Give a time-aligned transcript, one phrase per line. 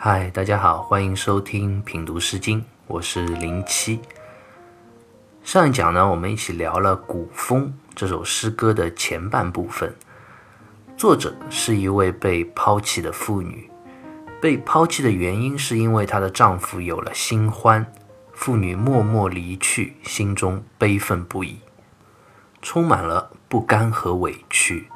[0.00, 3.98] 嗨，大家好，欢迎收听品读诗经，我是零七。
[5.42, 7.66] 上一讲呢，我们一起聊了《古风》
[7.96, 9.92] 这首诗歌的前半部分。
[10.96, 13.68] 作者是一位被抛弃的妇女，
[14.40, 17.84] 被抛弃的原因是因为她的丈夫有了新欢，
[18.32, 21.58] 妇女默默离去，心中悲愤不已，
[22.62, 24.86] 充满了不甘和委屈。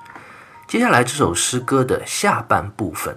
[0.68, 3.16] 接下来这首诗歌的下半部分，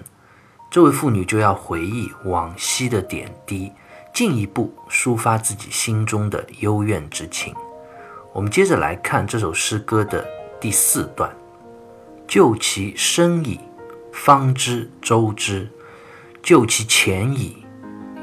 [0.75, 3.71] 这位妇女就要回忆往昔的点滴，
[4.13, 7.55] 进一步抒发自己心中的幽怨之情。
[8.34, 10.27] 我们接着来看这首诗歌的
[10.59, 11.34] 第四段。
[12.27, 13.57] 就其深矣，
[14.11, 15.65] 方知周之；
[16.43, 17.63] 就其浅矣，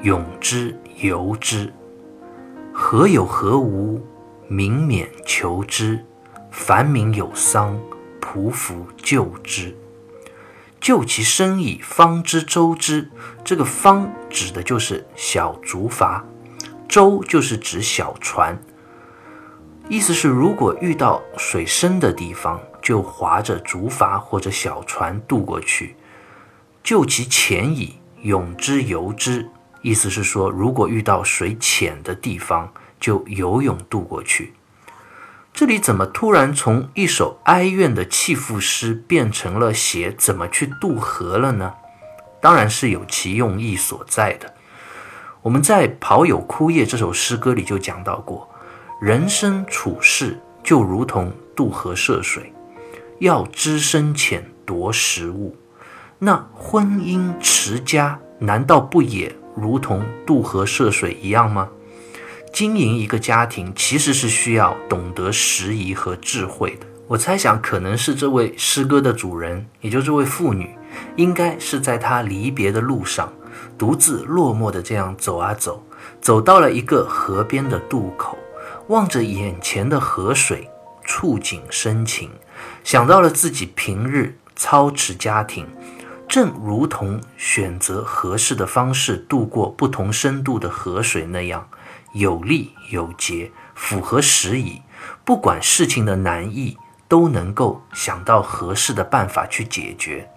[0.03, 1.73] 永之由之。
[2.71, 4.07] 何有何无，
[4.47, 5.97] 民免求之；
[6.51, 7.81] 凡民有丧，
[8.21, 9.75] 匍匐救之。
[10.83, 13.09] 就其深矣，方知周之。
[13.45, 16.21] 这个“方”指的就是小竹筏
[16.89, 18.61] ，“舟”就是指小船。
[19.89, 25.95] 意思是，如果遇到水深的地方，就划着竹筏或者小船渡过去，
[26.83, 29.49] 就其浅矣，泳之游之。
[29.83, 34.53] 意思是说，如果遇到水浅的地方，就游泳渡过去。
[35.55, 41.75] 这里怎么突然从一首哀怨的弃妇诗变成了写怎么去渡河了呢？
[42.41, 44.55] 当然是有其用意所在的。
[45.43, 48.49] 我们在《跑友枯叶》这首诗歌里就讲到过，
[49.01, 52.53] 人生处世就如同渡河涉水。
[53.19, 55.55] 要知深浅，夺时物。
[56.19, 61.69] 那婚姻持家，难道不也如同渡河涉水一样吗？
[62.53, 66.87] 经营一个家庭，其实是需要懂得时宜和智慧的。
[67.09, 70.77] 我猜想，可能是这位诗歌的主人，也就这位妇女，
[71.17, 73.33] 应该是在她离别的路上，
[73.79, 75.83] 独自落寞的这样走啊走，
[76.21, 78.37] 走到了一个河边的渡口，
[78.89, 80.69] 望着眼前的河水，
[81.03, 82.31] 触景生情。
[82.85, 85.67] 想到了自己平日操持家庭，
[86.29, 91.67] 正如同选择合适的方式渡过不同深度的河水那样
[92.13, 94.83] 有利有节，符合时宜。
[95.25, 96.77] 不管事情的难易，
[97.09, 100.31] 都能够想到合适的办法去解决。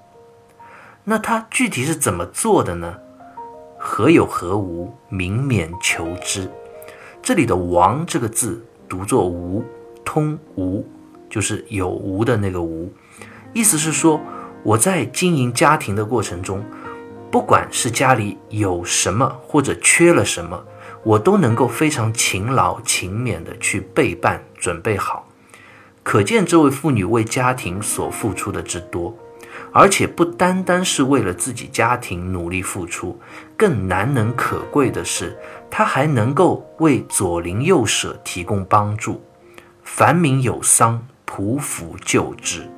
[1.03, 2.97] 那他具体是怎么做的呢？
[3.77, 6.51] 何有何无，明免求之。
[7.21, 9.63] 这里的“王”这个字读作“无”，
[10.05, 10.87] 通“无”。
[11.27, 12.93] 就是有无的那个无，
[13.51, 14.21] 意思是说，
[14.63, 16.63] 我在经营家庭的过程中，
[17.29, 20.63] 不管是家里有什么或者缺了什么，
[21.05, 25.29] 我都能够非常勤劳勤勉的去备办准备好。
[26.03, 29.17] 可见这位妇女为家庭所付出的之多，
[29.71, 33.17] 而且不单单是为了自己家庭努力付出，
[33.55, 35.37] 更难能可贵的是，
[35.69, 39.23] 她还能够为左邻右舍提供帮助。
[39.83, 41.07] 凡民有丧。
[41.27, 42.69] 匍匐救之，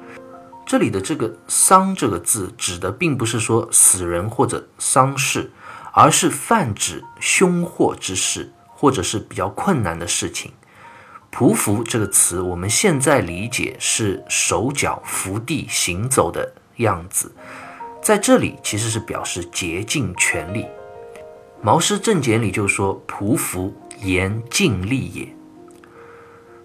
[0.65, 5.51] 这里的这个“丧”这个字，指的并不是说死人或者丧事，
[5.99, 10.51] 而是泛指凶祸之事，或者是比较困难的事情。
[11.31, 17.33] 匍匐这个词，我们现在理解是手脚伏地行走的样子，
[17.99, 20.61] 在这里其实是表示竭尽全力。
[21.63, 25.27] 《毛诗正解》里就说：“匍匐，言尽力也。”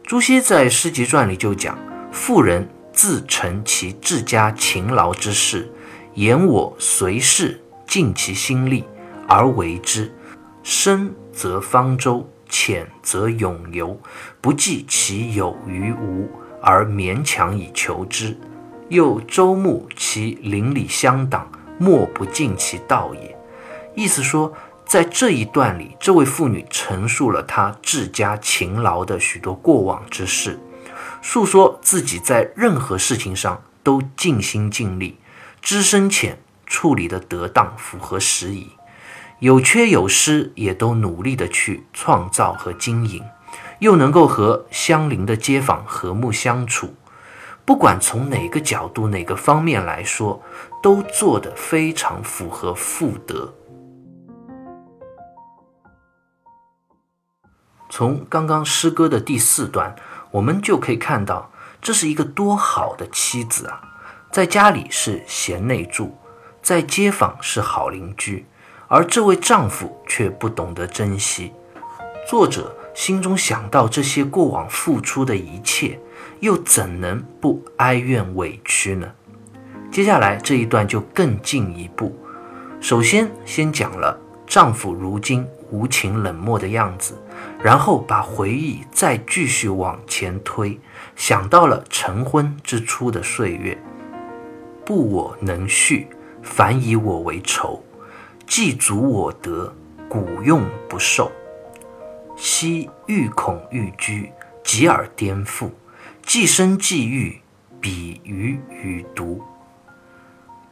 [0.04, 1.78] 朱熹在《诗集传》里就讲
[2.12, 5.72] ：“妇人自成其治家勤劳之事，
[6.16, 8.84] 言我随事尽其心力
[9.28, 10.15] 而为之，
[10.62, 13.99] 深则方舟，浅则永游，
[14.41, 16.28] 不计其有与无，
[16.60, 18.37] 而勉强以求之。
[18.88, 23.37] 又周穆其邻里乡党，莫不尽其道也。”
[23.94, 24.53] 意思说。
[24.84, 30.59] 在这一段里，这位妇女陈述了她治家勤劳的许多过往之事，
[31.22, 35.16] 诉说自己在任何事情上都尽心尽力，
[35.63, 38.72] 知深浅处理的得当，符合时宜，
[39.42, 43.24] 有缺有失也都努力的去创造和经营，
[43.80, 46.94] 又能够和相邻的街坊和睦相处，
[47.65, 50.41] 不管从哪个角度、哪个方面来说，
[50.80, 53.53] 都做得非常符合妇德。
[57.91, 59.97] 从刚刚诗歌的第四段，
[60.30, 61.50] 我们就可以看到，
[61.80, 63.83] 这是一个多好的妻子啊！
[64.30, 66.16] 在家里是贤内助，
[66.62, 68.47] 在街坊是好邻居，
[68.92, 71.50] 而这位丈夫却不懂得珍惜。
[72.28, 75.98] 作者心中想到这些过往付出的一切，
[76.41, 79.10] 又怎能不哀怨委屈呢？
[79.91, 82.15] 接下来这一段就更进一步，
[82.83, 87.15] 首先先讲了丈夫如今无情冷漠的样子，
[87.62, 90.78] 然后把回忆再继续往前推，
[91.16, 93.83] 想到了成婚之初的岁月。
[94.84, 96.09] 不我能续，
[96.42, 97.83] 反以我为仇。
[98.54, 99.75] 既足我得，
[100.10, 101.33] 古用不受。
[102.37, 104.31] 昔欲恐欲居，
[104.63, 105.71] 及而颠覆。
[106.22, 107.41] 既生既欲，
[107.81, 109.43] 比喻与独。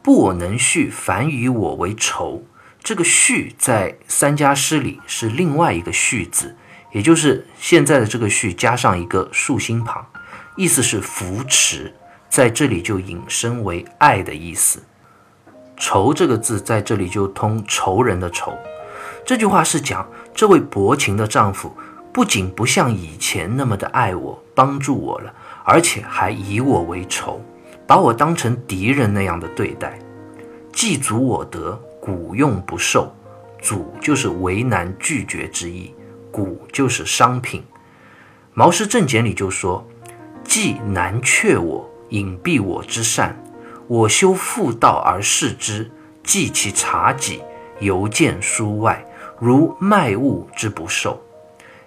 [0.03, 2.43] 不我能续，反以我为仇。
[2.83, 6.55] 这个续在三家诗里是另外一个续字，
[6.91, 10.05] 也就是现在的这个续加上一个竖心旁，
[10.55, 11.95] 意思是扶持，
[12.29, 14.83] 在这里就引申为爱的意思。
[15.81, 18.53] 仇这个字在这里就通仇人的仇。
[19.25, 21.75] 这句话是讲这位薄情的丈夫
[22.13, 25.33] 不仅不像以前那么的爱我、帮助我了，
[25.65, 27.41] 而且还以我为仇，
[27.87, 29.97] 把我当成敌人那样的对待。
[30.71, 33.11] 既足我得，古用不受。
[33.59, 35.93] 阻就是为难、拒绝之意，
[36.31, 37.61] 古就是商品。
[38.53, 39.87] 《毛氏正解》里就说
[40.43, 43.35] ：“既难却我，隐蔽我之善。”
[43.91, 45.91] 我修妇道而视之，
[46.23, 47.43] 记其察己，
[47.81, 49.05] 犹见书外，
[49.37, 51.21] 如卖物之不受。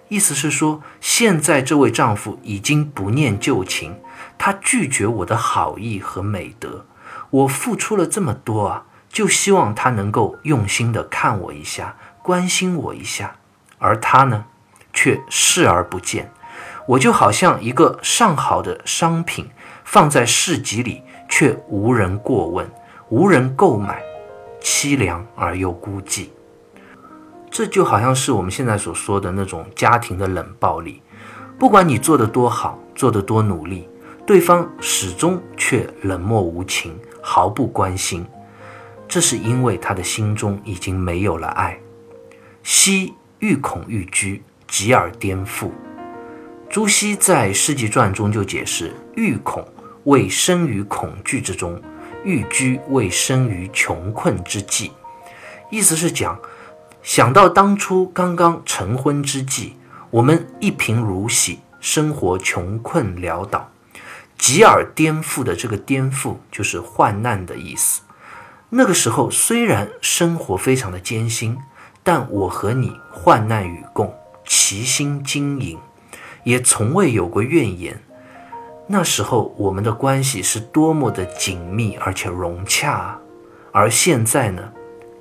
[0.07, 3.99] 意思是说，现在这位丈夫已经不念旧情，
[4.37, 6.85] 他拒绝我的好意和美德。
[7.31, 13.37] 我付出了这么多啊，就希望他能够用心的看我一下，关心我一下。
[13.79, 14.45] 而他呢，
[14.93, 16.31] 却视而不见。
[16.89, 19.49] 我就好像一个上好的商品，
[19.83, 21.01] 放在市集里。
[21.29, 22.69] 却无人过问，
[23.09, 24.01] 无人购买，
[24.61, 26.27] 凄凉而又孤寂。
[27.49, 31.01] 这就好像是我们现在所说的那种家庭的冷暴力。
[31.57, 33.87] 不管你做得多好，做得多努力，
[34.25, 38.25] 对方始终却冷漠无情，毫不关心。
[39.07, 41.79] 这是因为他的心中已经没有了爱。
[42.61, 45.69] 昔欲恐欲居，急而颠覆。
[46.69, 49.65] 朱熹在《诗集传》中就解释：欲恐。
[50.05, 51.79] 为生于恐惧之中，
[52.23, 54.91] 欲居为生于穷困之际。
[55.69, 56.39] 意思是讲，
[57.03, 59.75] 想到当初刚刚成婚之际，
[60.09, 63.71] 我们一贫如洗，生活穷困潦倒，
[64.37, 68.01] 急而颠覆的这个颠覆就是患难的意思。
[68.69, 71.57] 那个时候虽然生活非常的艰辛，
[72.03, 74.13] 但我和你患难与共，
[74.45, 75.79] 齐心经营，
[76.43, 78.01] 也从未有过怨言。
[78.87, 83.19] 那时候我们的关系是多么的紧密而且融洽啊！
[83.71, 84.61] 而现在呢，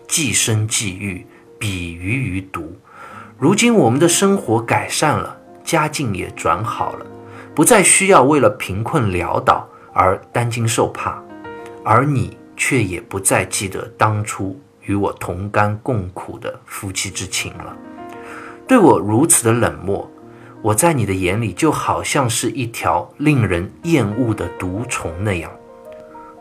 [0.06, 1.26] 既生既育，
[1.58, 2.76] 比鱼于独。
[3.38, 7.06] 如今我们的生活改善了，家境也转好了，
[7.54, 11.20] 不再需要为了贫困潦倒而担惊受怕，
[11.82, 17.74] 而你却也不再记得当初与我同甘共苦的夫妻之情了，
[18.68, 20.08] 对我如此的冷漠。
[20.64, 25.52] 我在你的眼里就好像是一条令人厌恶的毒虫那样。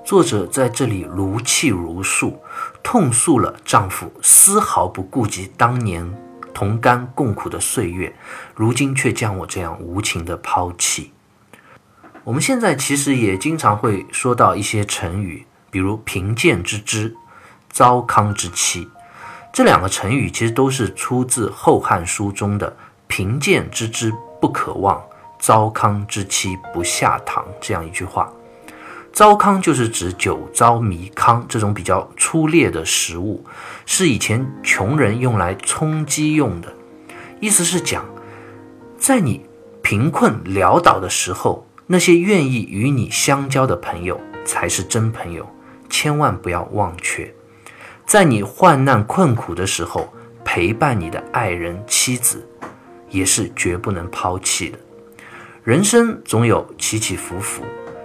[0.05, 2.39] 作者在这里如泣如诉，
[2.81, 6.09] 痛诉了丈夫丝毫不顾及当年
[6.53, 8.15] 同甘共苦的岁月，
[8.55, 11.12] 如今却将我这样无情的抛弃。
[12.24, 17.13] 我们现在其实也经常会说到一些成语，比如“贫贱之知
[17.69, 18.88] ”“糟糠之妻”
[19.51, 22.77] 这两个成语，其实都是出自《后汉书》中的。
[23.15, 25.00] 贫贱之知不可忘，
[25.38, 27.46] 糟糠之妻不下堂。
[27.62, 28.34] 这样一句话，
[29.12, 33.46] 糟糠就是指酒糟米糠这种比较粗劣的食物，
[33.86, 36.74] 是以前穷人用来充饥用的。
[37.39, 38.03] 意思是讲，
[38.98, 39.46] 在你
[39.84, 45.48] 贫困潦倒的时候，那些愿意与你相交的朋友才是真朋友，
[45.88, 47.32] 千万不要忘却。
[48.08, 50.12] 在你患难困苦的时候，
[50.43, 52.50] 陪伴你的爱人妻子。
[53.13, 54.77] 也是绝不能抛弃的。
[55.63, 57.63] 人生总有起起伏伏，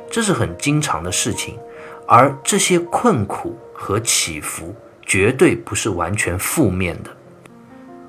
[0.09, 1.59] 这是很经常的事情。
[2.07, 4.75] 而这些困苦和起伏，
[5.05, 7.11] 绝对不是完全负面的。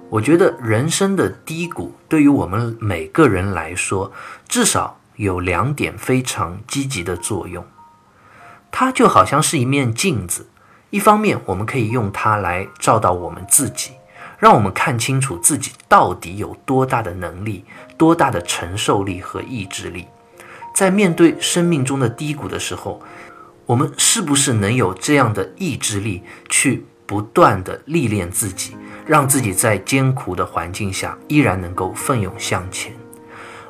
[0.10, 4.12] 我觉得人生的低谷，对于我们每个人来说，
[4.48, 7.65] 至少有两点非常积极的作用。
[8.72, 10.48] 它就好像是一面镜子，
[10.91, 13.91] 一方面我们可以用它来照到我们自己。
[14.39, 17.65] 让我们看清楚自己到底有多大的能力、
[17.98, 20.08] 多大的承受力和意志力，
[20.74, 23.01] 在面对生命中的低谷的时候，
[23.65, 32.93] 我们是不是能有这样的意志力去不断的历练自己，让自己在艰苦的环境下依然能够奋勇向前？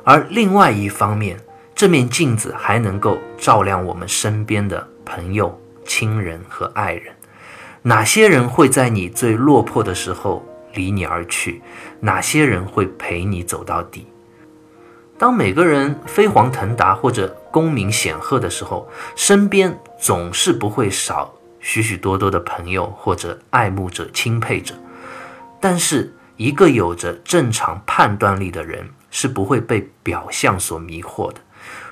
[0.04, 1.38] 而另外一方面，
[1.74, 7.12] 这面镜子还能够照亮我们身边的朋友、亲人和爱人。
[7.82, 11.62] 哪些人会在你最落魄的时候离你而去？
[12.00, 14.06] 哪些人会陪你走到底？
[15.18, 24.74] 当每个人飞黄腾达或者功名显赫的时候，身边总是不会少许许多多的朋友或者爱慕者、钦佩者。
[25.60, 31.40] 但是，一个有着正常判断力的人是不会被表象所迷惑的，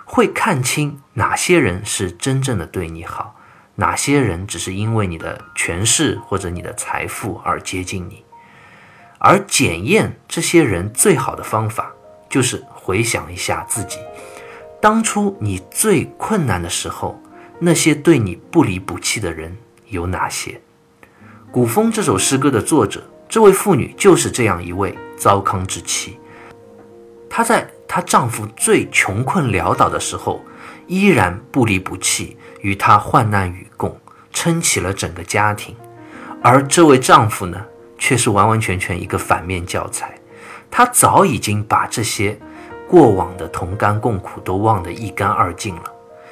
[0.06, 3.34] 会看清哪些人是真正的对你好。
[3.74, 8.24] 哪些人只是因为你的权势或者你的财富而接近你？
[9.18, 11.92] 而检验这些人最好的方法，
[12.30, 13.98] 就是回想一下自己
[14.80, 17.20] 当初你最困难的时候，
[17.58, 19.56] 那些对你不离不弃的人
[19.88, 20.52] 有哪些？
[21.50, 26.18] 《古风》这首诗歌的作者，这位妇女就是这样一位糟糠之妻。
[27.28, 30.40] 她在她丈夫最穷困潦倒的时候，
[30.86, 32.36] 依然不离不弃。
[32.60, 33.96] 与她患难与共，
[34.32, 35.76] 撑起了整个家庭，
[36.42, 37.64] 而这位丈夫呢，
[37.98, 40.18] 却是完完全全一个反面教材。
[40.70, 42.38] 他早已经把这些
[42.88, 45.82] 过往的同甘共苦都忘得一干二净了。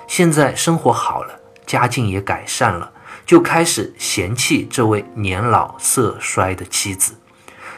[0.06, 2.92] 现在生活好了，家境也改善了，
[3.24, 7.14] 就开始嫌弃这位年老色衰的妻子，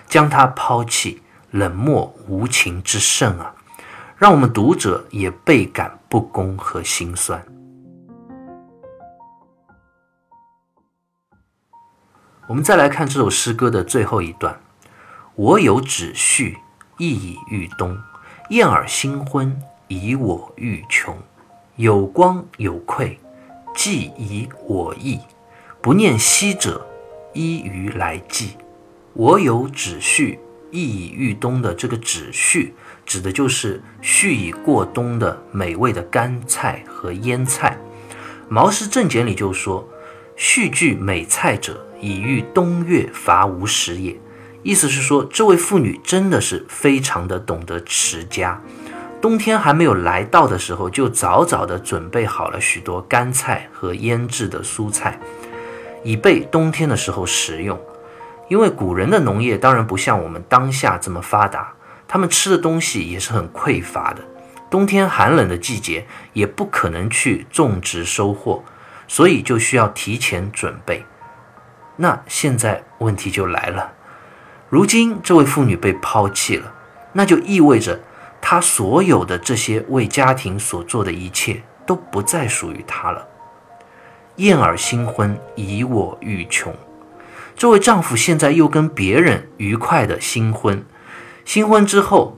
[0.06, 3.54] 将她抛弃，冷漠无情之甚啊！
[4.16, 7.40] 让我们读者也倍感不公和心酸。
[12.48, 14.58] 我们再来看这首诗歌的最后一段
[15.36, 16.56] ：“我有旨序，
[16.96, 17.98] 意已欲东。
[18.48, 21.14] 燕尔新婚，以我欲穷。
[21.76, 23.20] 有光有愧，
[23.76, 25.20] 既以我意。
[25.82, 26.86] 不念昔者，
[27.34, 28.56] 依于来计。
[29.12, 30.40] 我有旨序，
[30.70, 32.74] 意已欲东的这个旨序，
[33.04, 37.76] 指的就是蓄已过冬的美味的干菜和腌菜。
[38.48, 39.86] 毛氏正解里就说：
[40.38, 44.16] 蓄具美菜者。”以遇冬月伐无食也，
[44.62, 48.62] 意思是说，这位妇女真的是非常的懂得持家。
[49.20, 55.18] 冬天还没有来到的时候，就早早的准备好了许多干菜和腌制的蔬菜，
[56.04, 57.76] 以备冬天的时候食用。
[58.46, 61.74] 因为古人的农业当然不像我们当下这么发达，
[62.06, 64.22] 他们吃的东西也是很匮乏的。
[64.70, 68.62] 冬天寒冷的季节，也不可能去种植收获，
[69.08, 71.04] 所以就需要提前准备。
[71.96, 73.94] 那现在问题就来了，
[74.68, 76.72] 如今这位妇女被抛弃了，
[77.14, 77.98] 那就意味着
[78.40, 83.26] 她所有的这些为家庭所做的一切都不再属于她了。
[84.36, 86.72] 燕尔新婚，以我欲穷。
[87.56, 90.86] 这位丈夫现在又跟别人愉快的新婚，
[91.44, 92.37] 新婚之后，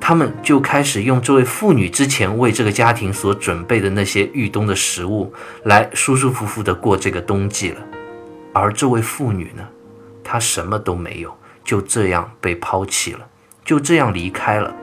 [0.00, 5.32] 他们就开始用这位妇女之前为这个家庭所准备的那些御冬的食物
[5.64, 7.80] 来舒舒服服的过这个冬季了。
[8.52, 9.62] 而这位妇女呢，
[10.24, 13.20] 她什么都没有，就这样被抛弃了，
[13.64, 14.74] 就这样离开了。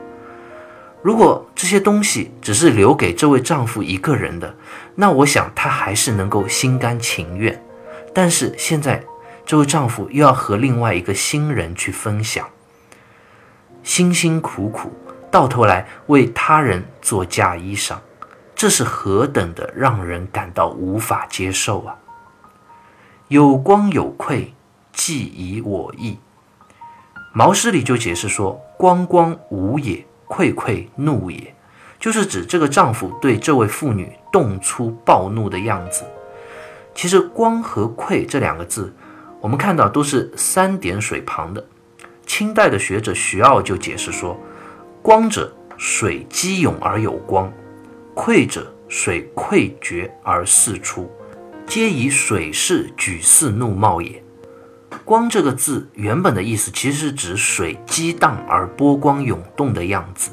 [1.02, 4.54] 如果这些东西只是留给这位丈夫一个人的，
[4.94, 7.62] 那我想她还是能够心甘情愿。
[8.14, 9.04] 但是现在，
[9.44, 12.48] 这位丈夫又要和另外一个新人去分享，
[13.82, 14.92] 辛辛苦苦，
[15.30, 17.96] 到头来为他人做嫁衣裳，
[18.54, 21.96] 这是何等的让人感到无法接受啊！
[23.28, 24.54] 有光有愧，
[24.92, 26.18] 既以我意。
[27.34, 31.54] 毛诗里就解释说：“光光无也，愧愧怒也。”
[32.00, 36.04] 就是指这个丈夫对这位妇女动粗暴怒的样子。
[36.94, 38.94] 其实“光”和“愧”这两个字，
[39.40, 41.64] 我们看到都是三点水旁的。
[42.24, 44.38] 清代的学者徐傲就解释说
[45.08, 47.50] ：“光者，水激涌而有光；
[48.14, 51.10] 溃者，水溃决而四出。”
[51.66, 54.22] 皆以水势举四怒冒也。
[55.06, 60.30] 光这个字原本的意思其实是指水激荡而波光涌动的样子。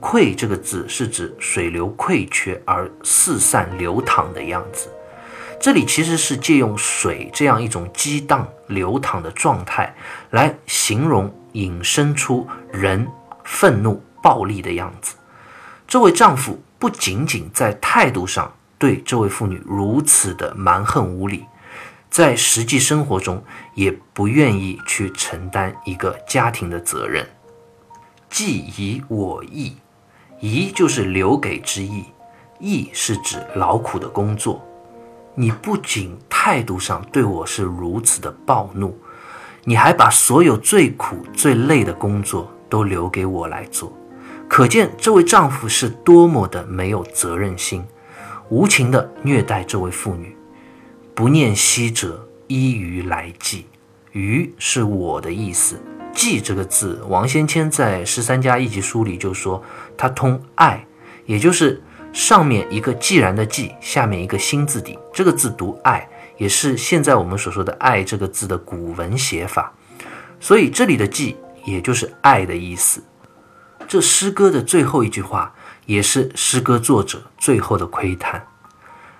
[0.00, 4.88] 溃这个字是指水流溃缺而四散流淌的样子。
[5.60, 9.92] 这里其实是借用水这样一种激荡流淌的状态
[10.30, 13.04] 来形容引申出人
[13.46, 15.14] 愤怒暴力的样子。
[15.86, 18.50] 这位丈夫不仅仅在态度上。
[18.76, 21.46] 对这位妇女如此的蛮横无理，
[22.10, 23.42] 在实际生活中
[23.74, 27.26] 也不愿意去承担一个家庭的责任。
[28.28, 29.76] 既以我意，
[30.40, 32.04] 宜就是留给之意，
[32.58, 34.62] 意是指劳苦的工作。
[35.34, 38.98] 你不仅态度上对我是如此的暴怒，
[39.62, 43.90] 你还把所有最苦最累的工作都留给我来做，
[44.56, 47.84] 可见这位丈夫是多么的没有责任心。
[48.50, 50.36] 无情地虐待这位妇女，
[51.12, 53.66] 不念昔者，依于来计。
[54.12, 55.82] 于是我的意思。
[56.12, 59.60] 计这个字，王先谦在十三家一集书里就说，
[59.96, 60.86] 它通爱，
[61.26, 61.82] 也就是
[62.12, 69.74] 上面一个既然的既，下面一个心字底，这个字读爱，也是现在我们所说的爱这个字的古文写法。
[70.38, 73.02] 所以这里的计，也就是爱的意思。
[73.94, 75.54] 这诗歌的最后一句话，
[75.86, 78.44] 也是诗歌作者最后的窥探。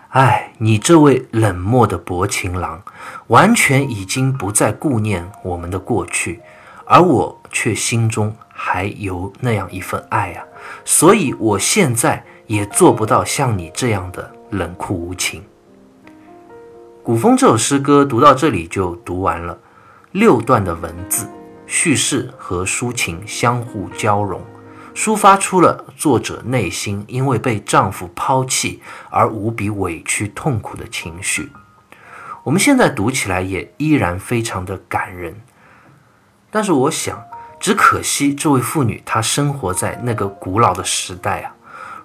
[0.09, 2.83] 哎，你这位冷漠的薄情郎，
[3.29, 6.41] 完全已经不再顾念我们的过去，
[6.87, 10.45] 而我却心中还有那样一份爱啊！
[10.85, 15.45] 所以，我现在也做不到像你这样的冷酷无情。
[17.05, 19.57] 古风这首诗歌读到这里就读完了，
[20.11, 21.31] 六段的文字
[21.65, 24.43] 叙事和抒情相互交融。
[24.95, 31.51] 抒发出了作者内心因为被丈夫抛弃而无比委屈痛苦的情绪。
[32.45, 35.41] 我们现在读起来也依然非常的感人。
[36.51, 37.25] 但是我想，
[37.59, 41.55] 只可惜这位妇女她生活在那个古老的时代啊。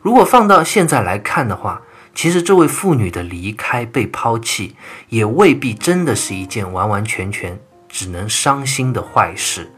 [0.01, 1.81] 如果放到现在来看的话，
[2.15, 4.75] 其实这位妇女的离开、被抛弃，
[5.09, 9.71] 也未必真的是一件完完全全只能伤心的坏事。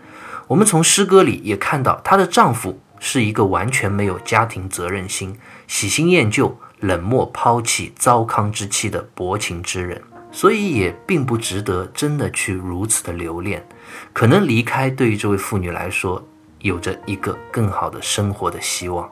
[0.47, 2.79] 我们从诗歌里也看到她的丈夫。
[3.03, 5.35] 是一个完全没有家庭责任心、
[5.67, 9.99] 喜新厌旧、冷漠抛弃糟糠之妻的薄情之人，
[10.31, 13.67] 所以也并不值得真的去如此的留恋。
[14.13, 16.23] 可能离开对于这位妇女来说，
[16.59, 19.09] 有着一个更好的生活的希望。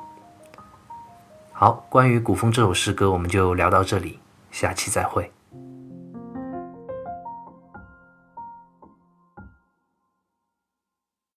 [1.51, 4.19] 好，关于古风这首诗歌，我们就聊到这里，
[4.51, 5.31] 下期再会。